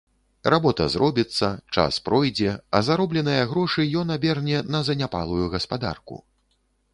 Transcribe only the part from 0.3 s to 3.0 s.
Работа зробіцца, час пройдзе, а